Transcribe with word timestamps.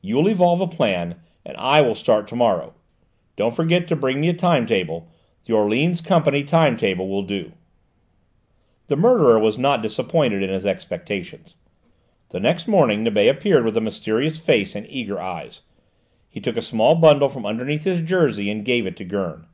"You 0.00 0.16
will 0.16 0.28
evolve 0.30 0.62
a 0.62 0.66
plan, 0.66 1.16
and 1.44 1.54
I 1.58 1.82
will 1.82 1.94
start 1.94 2.26
to 2.28 2.34
morrow. 2.34 2.72
Don't 3.36 3.54
forget 3.54 3.86
to 3.88 3.96
bring 3.96 4.18
me 4.18 4.30
a 4.30 4.32
time 4.32 4.64
table; 4.66 5.08
the 5.44 5.52
Orleans 5.52 6.00
Company 6.00 6.42
time 6.42 6.74
table 6.78 7.06
will 7.06 7.20
do." 7.22 7.52
The 8.86 8.96
murderer 8.96 9.38
was 9.38 9.58
not 9.58 9.82
disappointed 9.82 10.42
in 10.42 10.48
his 10.48 10.64
expectations. 10.64 11.54
The 12.30 12.40
next 12.40 12.66
morning 12.66 13.02
Nibet 13.04 13.28
appeared 13.28 13.66
with 13.66 13.76
a 13.76 13.82
mysterious 13.82 14.38
face 14.38 14.74
and 14.74 14.86
eager 14.88 15.20
eyes. 15.20 15.60
He 16.30 16.40
took 16.40 16.56
a 16.56 16.62
small 16.62 16.94
bundle 16.94 17.28
from 17.28 17.44
underneath 17.44 17.84
his 17.84 18.00
jersey 18.00 18.50
and 18.50 18.64
gave 18.64 18.86
it 18.86 18.96
to 18.96 19.04
Gurn. 19.04 19.48